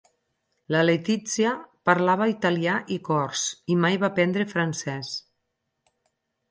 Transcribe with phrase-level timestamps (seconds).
[0.75, 1.51] La Letizia
[1.89, 5.15] parlava italià i cors, i mai va aprendre francès.